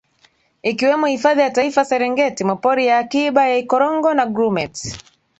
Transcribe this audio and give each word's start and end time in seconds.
ikiwemo 0.63 1.05
Hifadhi 1.07 1.41
ya 1.41 1.49
Taifa 1.49 1.85
Serengeti 1.85 2.43
Mapori 2.43 2.87
ya 2.87 2.97
Akiba 2.97 3.47
ya 3.49 3.57
Ikorongo 3.57 4.13
na 4.13 4.25
Grumeti 4.25 4.97